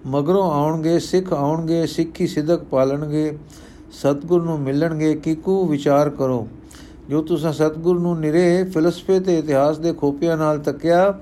[0.06, 3.38] ਮਗਰੋਂ ਆਉਣਗੇ, ਸਿੱਖ ਆਉਣਗੇ, ਸਿੱਖੀ ਸਿੱਧਕ ਪਾਲਣਗੇ,
[3.92, 6.48] ਸਤਗੁਰ ਨੂੰ ਮਿਲਣਗੇ ਕਿਕੂ ਵਿਚਾਰ ਕਰੋ।
[7.10, 11.20] ਜੋ ਤੁਸੀਂ ਸਤਗੁਰ ਨੂੰ ਨਿਰੇ ਫਿਲਸਫੇ ਤੇ ਇਤਿਹਾਸ ਦੇ ਖੋਪਿਆਂ ਨਾਲ ਤੱਕਿਆ,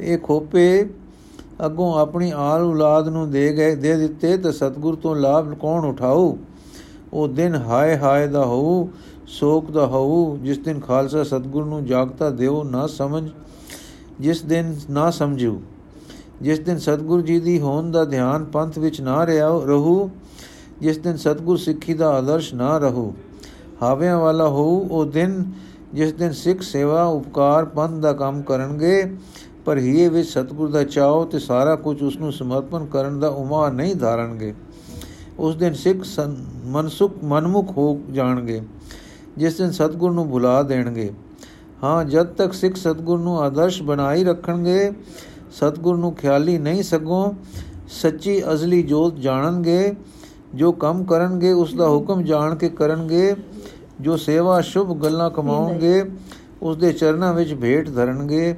[0.00, 0.88] ਇਹ ਖੋਪੇ
[1.64, 6.36] ਅੱਗੋਂ ਆਪਣੀ ਆਲ ਔਲਾਦ ਨੂੰ ਦੇ ਗਏ, ਦੇ ਦਿੱਤੇ, ਤਾਂ ਸਤਗੁਰ ਤੋਂ ਲਾਭ ਕੌਣ ਉਠਾਊ?
[7.12, 8.88] ਉਹ ਦਿਨ ਹਾਏ ਹਾਏ ਦਾ ਹੋਊ,
[9.26, 13.30] ਸੋਕ ਦਾ ਹੋਊ, ਜਿਸ ਦਿਨ ਖਾਲਸਾ ਸਤਗੁਰ ਨੂੰ ਜਾਗਤਾ ਦਿਓ ਨਾ ਸਮਝ,
[14.20, 15.60] ਜਿਸ ਦਿਨ ਨਾ ਸਮਝੂ
[16.42, 20.10] ਜਿਸ ਦਿਨ ਸਤਗੁਰ ਜੀ ਦੀ ਹੋਣ ਦਾ ਧਿਆਨ ਪੰਥ ਵਿੱਚ ਨਾ ਰਿਹਾ ਰਹੂ,
[20.80, 23.12] ਜਿਸ ਦਿਨ ਸਤਗੁਰ ਸਿੱਖੀ ਦਾ ਆਦਰਸ਼ ਨਾ ਰਹੂ,
[23.82, 25.44] ਹਾਵਿਆਂ ਵਾਲਾ ਹੋਊ ਉਹ ਦਿਨ,
[25.94, 29.16] ਜਿਸ ਦਿਨ ਸਿੱਖ ਸੇਵਾ ਉਪਕਾਰ ਪੰਥ ਦਾ ਕੰਮ ਕਰਨਗੇ,
[29.64, 33.68] ਪਰ ਹੀਏ ਵਿੱਚ ਸਤਗੁਰ ਦਾ ਚਾਓ ਤੇ ਸਾਰਾ ਕੁਝ ਉਸ ਨੂੰ ਸਮਰਪਣ ਕਰਨ ਦਾ ਉਮਾ
[33.70, 34.54] ਨਹੀਂ ਧਾਰਨਗੇ।
[35.40, 36.04] ਉਸ ਦਿਨ ਸਿੱਖ
[36.64, 38.60] ਮਨਸੁਖ ਮਨਮੁਖ ਹੋ ਜਾਣਗੇ,
[39.38, 41.10] ਜਿਸ ਦਿਨ ਸਤਗੁਰ ਨੂੰ ਭੁਲਾ ਦੇਣਗੇ।
[41.84, 44.90] ਹਾਂ, ਜਦ ਤੱਕ ਸਿੱਖ ਸਤਗੁਰ ਨੂੰ ਆਦਰਸ਼ ਬਣਾਈ ਰੱਖਣਗੇ,
[45.52, 47.34] ਸਤਗੁਰ ਨੂੰ ਖਿਆਲੀ ਨਹੀਂ ਸਕੋ
[47.92, 49.94] ਸੱਚੀ ਅਜ਼ਲੀ ਜੋਤ ਜਾਣਨਗੇ।
[50.54, 53.34] ਜੋ ਕੰਮ ਕਰਨਗੇ, ਉਸ ਦਾ ਹੁਕਮ ਜਾਣ ਕੇ ਕਰਨਗੇ।
[54.00, 56.02] ਜੋ ਸੇਵਾ ਸ਼ੁਭ ਗੱਲਾਂ ਕਮਾਉਣਗੇ,
[56.62, 58.54] ਉਸ ਦੇ ਚਰਨਾਂ ਵਿੱਚ ਭੇਟ ਧਰਨਗੇ।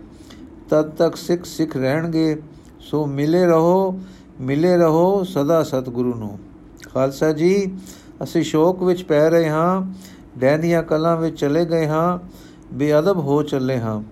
[0.70, 2.36] ਤਦ ਤੱਕ ਸਿੱਖ ਸਿੱਖ ਰਹਿਣਗੇ।
[2.80, 4.00] ਸੋ ਮਿਲੇ ਰਹੋ
[4.40, 6.38] ਮਿਲੇ ਰਹੋ ਸਦਾ ਸਤਿਗੁਰੂ ਨੂੰ।
[6.94, 7.74] ਖਾਲਸਾ ਜੀ,
[8.22, 9.92] ਅਸੀਂ ਸ਼ੋਕ ਵਿੱਚ ਪੈ ਰਹੇ ਹਾਂ
[10.38, 12.18] ਡੈਨੀਆਂ ਕਲਾਂ ਵਿੱਚ ਚਲੇ ਗਏ ਹਾਂ,
[12.72, 14.02] ਬੇਅਦਬ ਹੋ ਚੱਲੇ ਹਾਂ।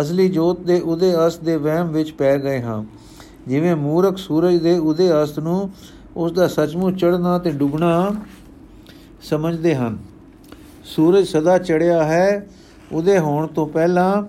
[0.00, 2.84] ਅਸਲੀ ਜੋਤ ਦੇ ਉਦੇ ਅਸ ਦੇ ਵਹਿਮ ਵਿੱਚ ਪੈ ਗਏ ਹਾਂ।
[3.48, 5.70] ਜਿਵੇਂ ਮੂਰਖ ਸੂਰਜ ਦੇ ਉਦੇ ਅਸਤ ਨੂੰ
[6.16, 8.12] ਉਸ ਦਾ ਸੱਚਮੁੱਚ ਚੜਨਾ ਤੇ ਡੁੱਬਣਾ
[9.22, 9.98] ਸਮਝਦੇ ਹਨ।
[10.84, 12.46] ਸੂਰਜ ਸਦਾ ਚੜਿਆ ਹੈ,
[12.92, 14.22] ਉਦੇ ਹੋਣ ਤੋਂ ਪਹਿਲਾਂ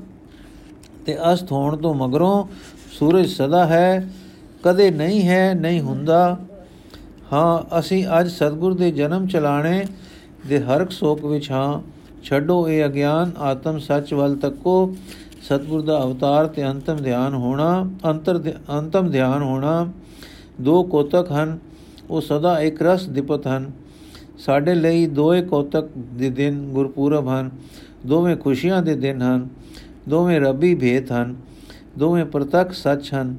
[1.05, 2.45] ਤੇ ਅਸਤ ਹੋਣ ਤੋਂ ਮਗਰੋਂ
[2.91, 4.10] ਸੂਰਜ ਸਦਾ ਹੈ,
[4.63, 6.39] ਕਦੇ ਨਹੀਂ ਹੈ, ਨਹੀਂ ਹੁੰਦਾ।
[7.33, 9.85] ਹਾਂ, ਅਸੀਂ ਅੱਜ ਸਤਗੁਰ ਦੇ ਜਨਮ ਚਲਾਣੇ
[10.50, 11.81] ਦੇ ਹਰਕ ਸੋਕ ਵਿੱਚ ਹਾਂ।
[12.23, 14.95] ਛੱਡੋ ਇਹ ਅਗਿਆਨ, ਆਤਮ ਸੱਚ ਵੱਲ ਤੱਕੋ।
[15.43, 19.91] ਸਤਿਗੁਰ ਦਾ ਅਵਤਾਰ ਤੇ ਅੰਤਮ ਧਿਆਨ ਹੋਣਾ, ਅੰਤਰ ਅੰਤਮ ਧਿਆਨ ਹੋਣਾ।
[20.61, 21.59] ਦੋ ਕੋਤਕ ਹਨ,
[22.09, 23.71] ਉਹ ਸਦਾ ਇੱਕ ਰਸ ਦਿਪਤ ਹਨ।
[24.38, 27.51] ਸਾਡੇ ਲਈ ਦੋਏ ਕੋਤਕ ਦੇ ਦਿਨ ਗੁਰਪੂਰਬ ਹਨ।
[28.05, 29.50] ਦੋਵੇਂ ਖੁਸ਼ੀਆਂ ਦੇ ਦਿਨ ਹਨ।
[30.09, 31.35] ਦੋਵੇਂ ਰੱਬੀ ਭੇਤ ਹਨ।
[31.97, 33.38] ਦੋਵੇਂ ਪ੍ਰਤੱਖ ਸੱਚ ਹਨ।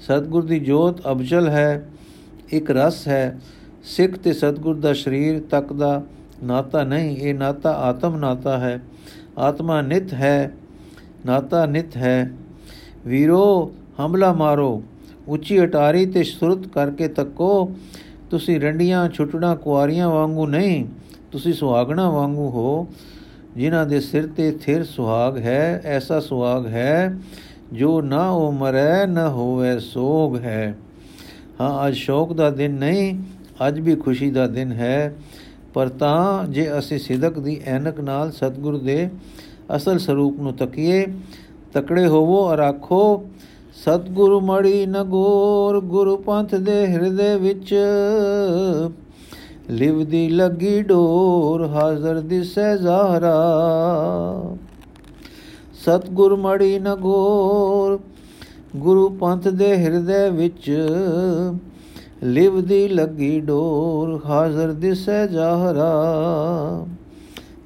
[0.00, 1.89] ਸਤਗੁਰ ਦੀ ਜੋਤ ਅਬਜਲ ਹੈ।
[2.50, 3.40] ਇੱਕ ਰਸ ਹੈ।
[3.84, 6.02] ਸਿੱਖ ਤੇ ਸਤਗੁਰ ਦਾ ਸਰੀਰ ਤੱਕ ਦਾ
[6.44, 8.80] ਨਾਤਾ ਨਹੀਂ, ਇਹ ਨਾਤਾ ਆਤਮ ਨਾਤਾ ਹੈ।
[9.38, 10.52] ਆਤਮਾ ਨਿਤ ਹੈ,
[11.26, 12.30] ਨਾਤਾ ਨਿਤ ਹੈ।
[13.06, 14.82] ਵੀਰੋ, ਹਮਲਾ ਮਾਰੋ।
[15.28, 17.70] ਉੱਚੀ ਅਟਾਰੀ ਤੇ ਸੁਰਤ ਕਰਕੇ ਤੱਕੋ।
[18.30, 20.86] ਤੁਸੀਂ ਰੰਡੀਆਂ ਛੁੱਟਣਾ ਕੁਆਰੀਆਂ ਵਾਂਗੂ ਨਹੀਂ,
[21.32, 22.86] ਤੁਸੀਂ ਸੁਹਾਗਣਾ ਵਾਂਗੂ ਹੋ।
[23.56, 27.18] ਜਿਨ੍ਹਾਂ ਦੇ ਸਿਰ ਤੇ ਥਿਰ ਸੁਹਾਗ ਹੈ, ਐਸਾ ਸੁਹਾਗ ਹੈ
[27.72, 30.76] ਜੋ ਨਾ ਉਹ ਮਰੇ, ਨਾ ਹੋਵੇ ਸੋਗ ਹੈ।
[31.60, 33.18] ਹਾਂ, ਅੱਜ ਸ਼ੌਕ ਦਾ ਦਿਨ ਨਹੀਂ,
[33.68, 35.14] ਅੱਜ ਵੀ ਖੁਸ਼ੀ ਦਾ ਦਿਨ ਹੈ।
[35.74, 39.10] ਪਰ ਤਾਂ ਜੇ ਅਸੀਂ ਸਿਦਕ ਦੀ ਐਨਕ ਨਾਲ ਸਤਿਗੁਰ ਦੇ
[39.76, 41.06] ਅਸਲ ਸਰੂਪ ਨੂੰ ਤੱਕੀਏ,
[41.72, 43.24] ਤਕੜੇ ਹੋਵੋ ਔਰ ਆਖੋ,
[43.74, 47.74] ਸਤਿਗੁਰੂ ਮੜੀ ਨਗੋਰ ਗੁਰੂ ਪੰਥ ਦੇ ਹਿਰਦੇ ਵਿੱਚ
[49.70, 53.36] ਲਿਵਦੀ ਲੱਗੀ ਡੋਰ, ਹਾਜ਼ਰ ਦਿਸੈ ਜ਼ਾਹਰਾ।
[55.84, 57.98] ਸਤਗੁਰ ਮੜੀ ਨਗੋਰ
[58.76, 60.88] ਗੁਰੂ ਪੰਥ ਦੇ ਹਿਰਦੇ ਵਿੱਚ
[62.22, 65.92] ਲਿਵਦੀ ਲੱਗੀ ਡੋਰ, ਹਾਜ਼ਰ ਦਿਸੈ ਜ਼ਾਹਰਾ।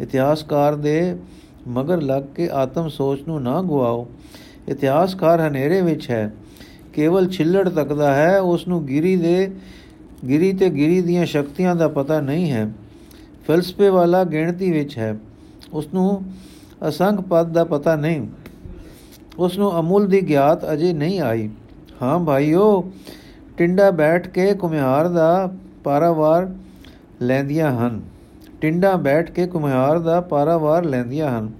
[0.00, 1.16] ਇਤਿਹਾਸਕਾਰ ਦੇ
[1.68, 4.06] ਮਗਰ ਲੱਗ ਕੇ ਆਤਮ ਸੋਚ ਨੂੰ ਨਾ ਗਵਾਓ
[4.68, 6.34] ਇਤਿਹਾਸਕਾਰ ਹਨੇਰੇ ਵਿੱਚ ਹੈ।
[6.92, 9.50] ਕੇਵਲ ਛਿੱਲੜ ਤੱਕਦਾ ਹੈ ਉਸ ਨੂੰ ਗਿਰੀ ਦੇ,
[10.28, 12.72] ਗਿਰੀ ਤੇ ਗਿਰੀ ਦੀਆਂ ਸ਼ਕਤੀਆਂ ਦਾ ਪਤਾ ਨਹੀਂ ਹੈ।
[13.48, 15.18] ਫਲਸਫੇ ਵਾਲਾ ਗਿਣਤੀ ਵਿੱਚ ਹੈ।
[15.72, 16.22] ਉਸ ਨੂੰ
[16.88, 18.26] ਅਸੰਖ ਪਦ ਦਾ ਪਤਾ ਨਹੀਂ।
[19.38, 21.50] ਉਸ ਨੂੰ ਅਮੁੱਲ ਦੀ ਗਿਆਤ ਅਜੇ ਨਹੀਂ ਆਈ।
[22.02, 22.92] ਹਾਂ ਭਾਈਓ,
[23.56, 25.52] ਟਿੰਡਾ ਬੈਠ ਕੇ ਕੁਮਿਹਾਰ ਦਾ
[25.84, 26.54] ਪਾਰਾਵਾਰ
[27.22, 28.02] ਲੈਂਦੀਆਂ ਹਨ।
[28.60, 31.50] ਟਿੰਡਾ ਬੈਠ ਕੇ ਕੁਮਿਹਾਰ ਦਾ ਪਾਰਾਵਾਰ ਲੈਂਦੀਆਂ ਹਨ।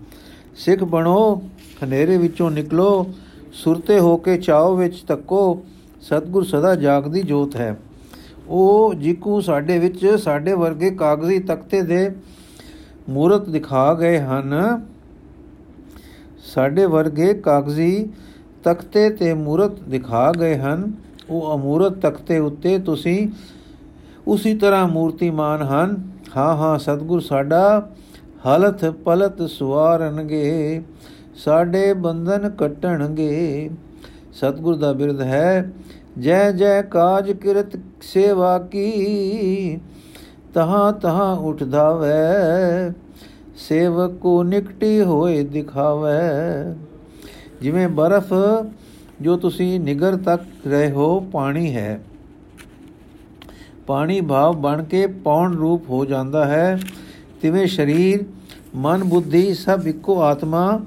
[0.57, 1.43] ਸਿੱਖ ਬਣੋ,
[1.85, 3.07] ਹਨੇਰੇ ਵਿੱਚੋਂ ਨਿਕਲੋ,
[3.53, 5.65] ਸੁਰਤੇ ਹੋ ਕੇ ਚਾਓ ਵਿੱਚ ਤੱਕੋ,
[6.01, 7.77] ਸਤਗੁਰ ਸਦਾ ਜਾਗਦੀ ਜੋਤ ਹੈ।
[8.49, 12.11] ਉਹ ਜਿਕੂ ਸਾਡੇ ਵਿੱਚ ਸਾਡੇ ਵਰਗੇ ਕਾਗਜ਼ੀ ਤਖਤੇ ਦੇ
[13.09, 14.55] ਮੂਰਤ ਦਿਖਾ ਗਏ ਹਨ।
[16.55, 18.09] ਸਾਡੇ ਵਰਗੇ ਕਾਗਜ਼ੀ
[18.65, 20.93] ਤਖਤੇ ਤੇ ਮੂਰਤ ਦਿਖਾ ਗਏ ਹਨ।
[21.31, 23.29] ਉਹ ਅਮੂਰਤ ਤਖਤੇ ਉੱਤੇ ਤੁਸੀਂ
[24.27, 25.97] ਉਸੇ ਤਰ੍ਹਾਂ ਮੂਰਤੀਮਾਨ ਹਨ।
[26.37, 27.91] ਹਾਂ ਹਾਂ, ਸਤਗੁਰ, ਸਾਡਾ
[28.47, 30.83] ਹਾਲਤ ਪਲਤ ਸਵਾਰਨਗੇ,
[31.37, 33.71] ਸਾਡੇ ਬੰਧਨ ਕਟਣਗੇ।
[34.33, 35.71] ਸਤਗੁਰ ਦਾ ਬਿਰਧ ਹੈ,
[36.19, 39.81] ਜੈ ਜੈ ਕਾਜ ਕਿਰਤ ਸੇਵਾ ਕੀ,
[40.55, 42.91] ਤਹਾਂ ਤਹਾਂ ਉਠਦਾ ਵੈ
[43.57, 46.13] ਸੇਵਕ ਕੋ ਨਿਕਟੀ ਹੋਏ ਦਿਖਾਵੇ।
[47.63, 48.33] ਜਿਵੇਂ ਬਰਫ਼
[49.21, 52.01] ਜੋ ਤੁਸੀਂ ਨਿਗਰ ਤੱਕ ਰਹੇ ਹੋ, ਪਾਣੀ ਹੈ।
[53.87, 56.79] ਪਾਣੀ ਭਾਵ ਬਣ ਕੇ ਪੌਣ ਰੂਪ ਹੋ ਜਾਂਦਾ ਹੈ।
[57.43, 58.25] ਤਿਵੇਂ ਸਰੀਰ,
[58.75, 60.81] ਮਨ, ਬੁੱਧੀ ਸਭ ਇੱਕੋ ਆਤਮਾ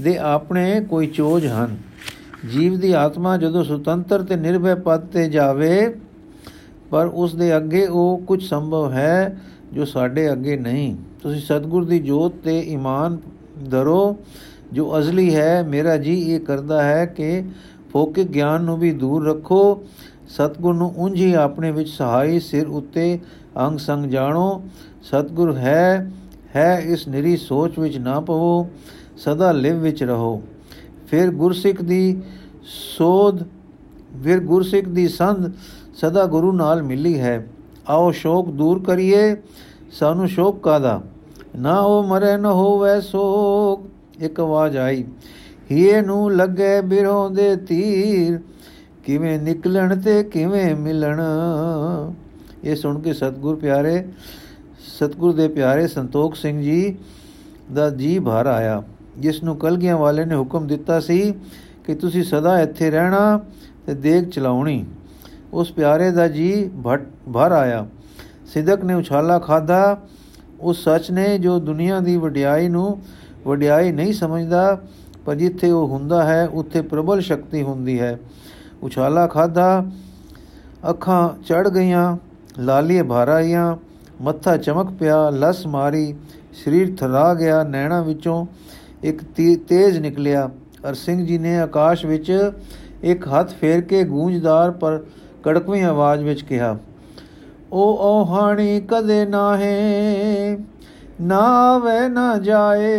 [0.00, 1.76] ਦੇ ਆਪਣੇ ਕੋਈ ਚੋਜ ਹਨ।
[2.50, 5.94] ਜੀਵ ਦੀ ਆਤਮਾ ਜਦੋਂ ਸੁਤੰਤਰ ਤੇ ਨਿਰਭੈ ਪਦ ਤੇ ਜਾਵੇ,
[6.90, 9.40] ਪਰ ਉਸ ਦੇ ਅੱਗੇ ਉਹ ਕੁਝ ਸੰਭਵ ਹੈ
[9.72, 13.16] ਜੋ ਸਾਡੇ ਅੱਗੇ ਨਹੀਂ। ਤੁਸੀਂ ਸਤਗੁਰ ਦੀ ਜੋਤ ਤੇ ਈਮਾਨ
[13.70, 14.16] ਧਰੋ,
[14.72, 17.44] ਜੋ ਅਜ਼ਲੀ ਹੈ, ਮੇਰਾ ਜੀ ਇਹ ਕਰਦਾ ਹੈ ਕਿ
[17.92, 19.84] ਫੋਕਿਕ ਗਿਆਨ ਨੂੰ ਵੀ ਦੂਰ ਰੱਖੋ,
[20.28, 23.18] ਸਤਗੁਰ ਨੂੰ ਉਂਝ ਹੀ ਆਪਣੇ ਵਿੱਚ ਸਹਾਈ ਸਿਰ ਉੱਤੇ
[23.58, 24.62] ਅੰਗ ਸੰਗ ਜਾਣੋ,
[25.02, 26.10] ਸਤਗੁਰ ਹੈ
[26.56, 28.68] ਹੈ ਇਸ ਨਿਰੀ ਸੋਚ ਵਿੱਚ ਨਾ ਪਵੋ,
[29.16, 30.42] ਸਦਾ ਲਿਵ ਵਿੱਚ ਰਹੋ।
[31.06, 32.22] ਫਿਰ ਗੁਰਸਿੱਖ ਦੀ
[32.96, 33.42] ਸੋਧ,
[34.24, 35.50] ਫਿਰ ਗੁਰਸਿੱਖ ਦੀ ਸੰਧ
[35.94, 37.46] ਸਦਾ ਗੁਰੂ ਨਾਲ ਮਿਲੀ ਹੈ।
[37.88, 39.36] ਆਓ ਸ਼ੋਕ ਦੂਰ ਕਰੀਏ,
[39.92, 41.00] ਸਾਨੂੰ ਸ਼ੋਕ ਕਾਦਾ
[41.56, 45.04] ਨਾ ਉਹ ਮਰੇ ਨ ਹੋਵੇ ਸੋਗ। ਇੱਕ ਆਵਾਜ਼ ਆਈ,
[45.70, 48.38] ਹੀਏ ਨੂੰ ਲੱਗੇ ਬਿਰੋਂ ਦੇ ਤੀਰ,
[49.04, 51.20] ਕਿਵੇਂ ਨਿਕਲਣ ਤੇ ਕਿਵੇਂ ਮਿਲਣ?
[52.64, 54.04] ਇਹ ਸੁਣ ਕੇ ਸਤਗੁਰ ਪਿਆਰੇ,
[54.96, 56.96] ਸਤਗੁਰ ਦੇ ਪਿਆਰੇ ਸੰਤੋਖ ਸਿੰਘ ਜੀ
[57.74, 58.82] ਦਾ ਜੀ ਭਰ ਆਇਆ।
[59.18, 61.32] ਜਿਸ ਨੂੰ ਕਲਗੀਆਂ ਵਾਲੇ ਨੇ ਹੁਕਮ ਦਿੱਤਾ ਸੀ
[61.84, 63.40] ਕਿ ਤੁਸੀਂ ਸਦਾ ਇੱਥੇ ਰਹਿਣਾ
[63.86, 64.84] ਤੇ ਦੇਖ ਚਲਾਉਣੀ।
[65.52, 66.70] ਉਸ ਪਿਆਰੇ ਦਾ ਜੀ
[67.32, 67.86] ਭਰ ਆਇਆ।
[68.46, 70.02] ਸਿਦਕ ਨੇ ਉਛਾਲਾ ਖਾਦਾ
[70.64, 72.98] ਉਸ ਸੱਚ ਨੇ ਜੋ ਦੁਨੀਆ ਦੀ ਵਡਿਆਈ ਨੂੰ
[73.46, 74.80] ਵਡਿਆਈ ਨਹੀਂ ਸਮਝਦਾ,
[75.26, 78.18] ਪਰ ਜਿੱਥੇ ਉਹ ਹੁੰਦਾ ਹੈ, ਉੱਥੇ ਪ੍ਰਬਲ ਸ਼ਕਤੀ ਹੁੰਦੀ ਹੈ।
[78.82, 79.84] ਉਛਾਲਾ ਖਾਦਾ
[80.90, 82.16] ਅੱਖਾਂ ਚੜ ਗਈਆਂ
[82.58, 83.76] ਲਾਲੀਏ ਭਰ ਆਈਆਂ,
[84.22, 86.14] ਮੱਥਾ ਚਮਕ ਪਿਆ, ਲਸ ਮਾਰੀ,
[86.64, 88.44] ਸਰੀਰ ਥਰਾ ਗਿਆ, ਨੈਣਾ ਵਿੱਚੋਂ
[89.04, 89.22] ਇੱਕ
[89.68, 90.50] ਤੇਜ਼ ਨਿਕਲਿਆ।
[90.88, 92.50] ਅਰ ਸਿੰਘ ਜੀ ਨੇ ਆਕਾਸ਼ ਵਿੱਚ
[93.02, 95.02] ਇੱਕ ਹੱਥ ਫੇਰ ਕੇ ਗੂੰਜਦਾਰ ਪਰ
[95.44, 96.76] ਕੜਕਵੀਂ ਆਵਾਜ਼ ਵਿੱਚ ਕਿਹਾ
[97.74, 100.58] ਉਹ ਓਹਾਣੀ ਕਦੇ ਨਾਹੇ
[101.20, 102.94] ਨਾ ਵੇ ਨਾ ਜਾਏ।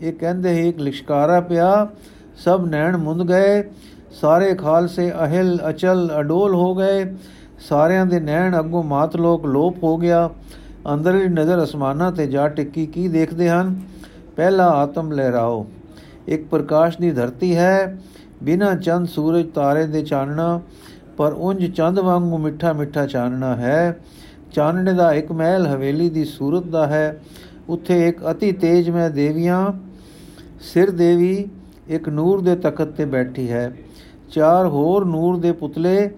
[0.00, 1.88] ਇਹ ਕਹਿੰਦੇ ਹੀ ਇੱਕ ਲਿਸ਼ਕਾਰਾ ਪਿਆ,
[2.36, 3.64] ਸਭ ਨੈਣ ਮੁੰਦ ਗਏ,
[4.12, 7.14] ਸਾਰੇ ਖਾਲਸੇ ਅਹਿਲ ਅਚਲ ਅਡੋਲ ਹੋ ਗਏ,
[7.68, 10.30] ਸਾਰਿਆਂ ਦੇ ਨੈਣ ਅੱਗੋਂ ਮਾਤ ਲੋਕ ਲੋਪ ਹੋ ਗਿਆ।
[10.94, 13.80] ਅੰਦਰਲੀ ਨਜ਼ਰ ਅਸਮਾਨਾਂ ਤੇ ਜਾ ਟਿੱਕੀ, ਕੀ ਦੇਖਦੇ ਹਨ?
[14.36, 15.66] ਪਹਿਲਾ ਆਤਮ ਲਹਿਰਾਓ।
[16.28, 17.98] ਇੱਕ ਪ੍ਰਕਾਸ਼ ਦੀ ਧਰਤੀ ਹੈ,
[18.42, 20.60] ਬਿਨਾ ਚੰਦ ਸੂਰਜ ਤਾਰੇ ਦੇ ਚਾਨਣਾ।
[21.20, 24.00] ਪਰ ਉਂਝ ਚੰਦ ਵਾਂਗੂ ਮਿੱਠਾ ਮਿੱਠਾ ਚਾਨਣਾ ਹੈ।
[24.52, 27.20] ਚਾਨਣੇ ਦਾ ਇੱਕ ਮਹਿਲ ਹਵੇਲੀ ਦੀ ਸੂਰਤ ਦਾ ਹੈ।
[27.68, 29.72] ਉੱਥੇ ਇੱਕ ਅਤੀ ਤੇਜਮੈ ਦੇਵੀਆਂ,
[30.60, 31.48] ਸਿਰ ਦੇਵੀ
[31.88, 33.72] ਇੱਕ ਨੂਰ ਦੇ ਤਖਤ ਤੇ ਬੈਠੀ ਹੈ।
[34.30, 36.10] ਚਾਰ ਹੋਰ ਨੂਰ ਦੇ ਪੁਤਲੇ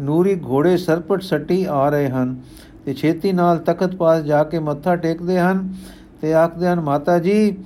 [0.00, 2.40] ਨੂਰੀ ਘੋੜੇ ਸਰਪਟ ਸੱਟੀ ਆ ਰਹੇ ਹਨ
[2.84, 5.74] ਤੇ ਛੇਤੀ ਨਾਲ ਤਖਤ ਪਾਸ ਜਾ ਕੇ ਮੱਥਾ ਟੇਕਦੇ ਹਨ
[6.20, 7.56] ਤੇ ਆਖਦੇ ਹਨ, ਮਾਤਾ ਜੀ,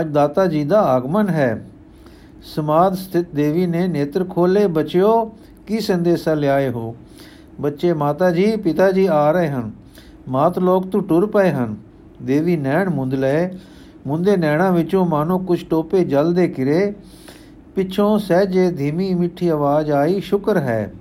[0.00, 1.66] ਅੱਜ ਦਾਤਾ ਜੀ ਦਾ ਆਗਮਨ ਹੈ।
[2.42, 6.96] ਸਮਾਦ ਸਥਿਤ ਦੇਵੀ ਨੇ ਨੇਤਰ ਖੋਲੇ ਬਚਿਓ। ਕੀ ਸੰਦੇਸ਼ਾ ਲਿਆਏ ਹੋ?
[7.60, 9.72] ਬੱਚੇ ਮਾਤਾ ਜੀ, ਪਿਤਾ ਜੀ ਆ ਰਹੇ ਹਨ।
[10.28, 11.76] ਮਾਤ ਲੋਕ ਤੋਂ ਟੁਰ ਪਏ ਹਨ।
[12.22, 13.50] ਦੇਵੀ ਨੈਣ ਮੁੰਦ ਲਏ।
[14.06, 16.92] ਮੁੰਦੇ ਨੈਣਾ ਵਿੱਚੋਂ ਮਾਨੋ ਕੁਛ ਟੋਪੇ ਜਲ ਦੇ ਕਿਰੇ
[17.74, 20.92] ਪਿੱਛੋਂ ਸਹਿਜੇ ਧੀਮੀ ਮਿੱਠੀ ਆਵਾਜ਼ ਆਈ, ਸ਼ੁਕਰ ਹੈ।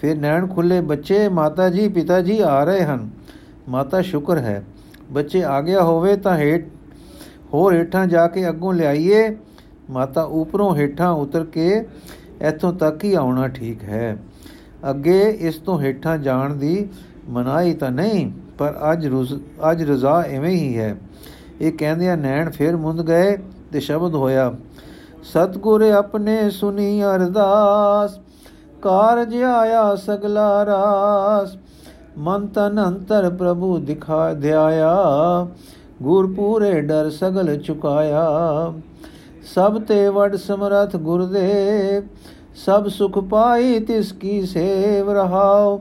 [0.00, 3.10] ਫਿਰ ਨੈਣ ਖੁੱਲੇ, ਬੱਚੇ ਮਾਤਾ ਜੀ, ਪਿਤਾ ਜੀ ਆ ਰਹੇ ਹਨ।
[3.68, 4.64] ਮਾਤਾ, ਸ਼ੁਕਰ ਹੈ।
[5.10, 6.64] ਬੱਚੇ ਆ ਗਿਆ ਹੋਵੇ ਤਾਂ ਹੇਠ,
[7.54, 9.36] ਹੋਰ ਹੇਠਾਂ ਜਾ ਕੇ ਅੱਗੋਂ ਲਿਆਈਏ।
[9.90, 11.86] ਮਾਤਾ, ਉਪਰੋਂ ਹੇਠਾਂ ਉਤਰ ਕੇ
[12.40, 14.16] ਇੱਥੋਂ ਤੱਕ ਹੀ ਆਉਣਾ ਠੀਕ ਹੈ।
[14.90, 16.88] ਅੱਗੇ ਇਸ ਤੋਂ ਹੇਠਾਂ ਜਾਣ ਦੀ
[17.28, 19.34] ਮਨਾਈ ਤਾਂ ਨਹੀਂ, ਪਰ ਅੱਜ ਰੁਜ਼,
[19.70, 20.96] ਅੱਜ ਰਜ਼ਾ ਐਵੇਂ ਹੀ ਹੈ।
[21.60, 23.36] ਇਹ ਕਹਿੰਦਿਆਂ ਨੈਣ ਫਿਰ ਮੁੰਦ ਗਏ
[23.72, 24.52] ਤੇ ਸ਼ਬਦ ਹੋਇਆ,
[25.24, 28.18] ਸਤਗੁਰ ਆਪਣੇ ਸੁਨੀ ਅਰਦਾਸ,
[28.82, 31.56] ਕਾਰਜ ਆਇਆ ਸਗਲਾ ਰਾਸ,
[32.18, 34.94] ਮਨ ਤਨ ਅੰਤਰ ਪ੍ਰਭੂ ਦਿਖਾ ਧਿਆਇਆ
[36.02, 38.28] ਗੁਰ ਪੂਰੇ ਡਰ ਸਗਲ ਚੁਕਾਇਆ
[39.54, 42.02] ਸਭ ਤੇ ਵਡ ਸਮਰਥ ਗੁਰਦੇ
[42.56, 45.80] ਸਭ ਸੁਖ ਪਾਈ ਤਿਸ ਕੀ ਸੇਵ ਰਹਾਓ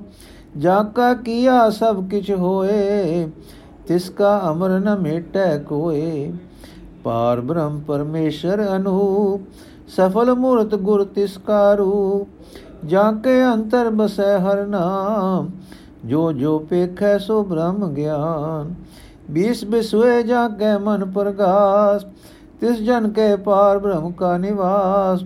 [0.58, 3.28] ਜਾ ਕਾ ਕੀਆ ਸਭ ਕਿਛ ਹੋਏ,
[3.88, 6.32] ਤਿਸ ਕਾ ਅਮਰ ਨ ਮੇਟੈ ਕੋਏ।
[7.04, 9.42] ਪਾਰ ਬ੍ਰਹਮ ਪਰਮੇਸ਼ਰ ਅਨੂਪ,
[9.88, 15.50] ਸਫਲ ਮੂਰਤ ਗੁਰ ਤਿਸ ਕਾ ਰੂਪ। ਜਾ ਕੇ ਅੰਤਰ ਬਸੈ ਹਰ ਨਾਮ,
[16.06, 18.74] ਜੋ ਜੋ ਪੇਖੈ ਸੋ ਬ੍ਰਹਮ ਗਿਆਨ।
[19.32, 22.06] ਬੀਸ ਬਿਸਵੇ ਜਾ ਕੇ ਮਨ ਪ੍ਰਗਾਸ
[22.62, 25.24] ਤਿਸ ਜਨ ਕੇ ਪਾਰ ਬ੍ਰਹਮ ਕਾ ਨਿਵਾਸ,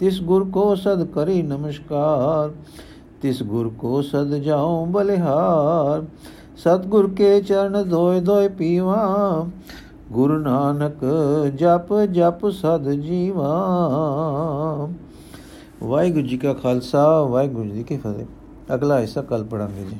[0.00, 2.50] ਤਿਸ ਗੁਰ ਕੋ ਸਦ ਕਰੀ ਨਮਸਕਾਰ,
[3.22, 6.04] ਤਿਸ ਗੁਰ ਕੋ ਸਦ ਜਾਉ ਬਲਿਹਾਰ
[6.56, 9.46] ਸਤ ਗੁਰ ਕੇ ਚਰਨ ਧੋਏ ਧੋਏ ਪੀਵਾ,
[10.12, 11.04] ਗੁਰੂ ਨਾਨਕ
[11.56, 13.48] ਜਪ ਜਪ ਸਦ ਜੀਵਾ।
[15.82, 19.96] ਵਾਹਿਗੁਰੂ ਜੀ ਕਾ ਖਾਲਸਾ, ਵਾਹਿਗੁਰੂ ਜੀ ਕੀ ਫਤਿਹ। ਅਗਲਾ ਹਿੱਸਾ ਕੱਲ ਪੜਾਂਗੇ ਜੀ।